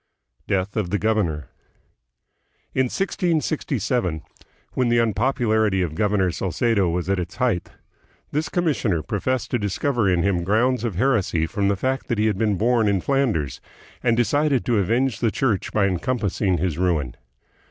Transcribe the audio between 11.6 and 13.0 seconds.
the fact that he had been born hi